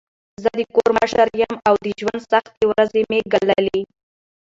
زه 0.43 0.49
د 0.59 0.61
کور 0.73 0.89
مشر 0.99 1.27
یم 1.41 1.55
او 1.67 1.73
د 1.85 1.87
ژوند 1.99 2.21
سختې 2.31 2.63
ورځي 2.71 3.01
مې 3.09 3.19
ګاللي. 3.31 3.81